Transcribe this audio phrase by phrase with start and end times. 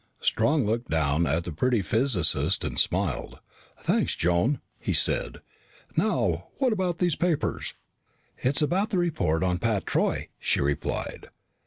[0.19, 3.37] Strong looked down at the pretty physicist and smiled.
[3.77, 5.41] "Thanks, Joan," he said.
[5.95, 7.75] "Now, what about these papers?"
[8.39, 11.29] "It's about the report on Pat Troy," she replied.